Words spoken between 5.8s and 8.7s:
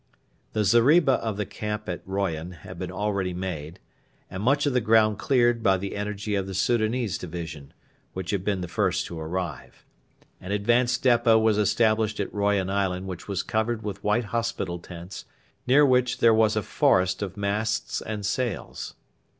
energy of the Soudanese division, which had been the